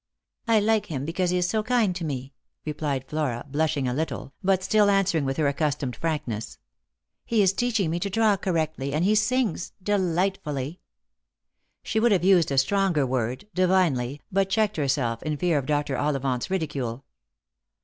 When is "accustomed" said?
5.47-5.95